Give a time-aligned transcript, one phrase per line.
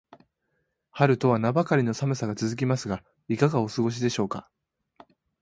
[0.89, 4.49] 春とは名ばかりの寒さが続きますが、いかがお過ごしでしょうか。